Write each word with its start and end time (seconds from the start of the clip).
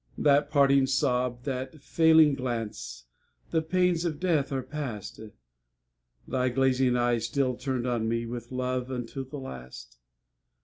That 0.17 0.49
parting 0.49 0.87
sob, 0.87 1.43
that 1.43 1.79
failing 1.79 2.33
glance 2.33 3.05
The 3.51 3.61
pains 3.61 4.03
of 4.03 4.19
death 4.19 4.51
are 4.51 4.63
past! 4.63 5.19
Thy 6.27 6.49
glazing 6.49 6.95
eyes 6.97 7.27
still 7.27 7.55
turned 7.55 7.85
on 7.85 8.09
me 8.09 8.25
With 8.25 8.51
love 8.51 8.89
unto 8.91 9.23
the 9.23 9.37
last! 9.37 9.99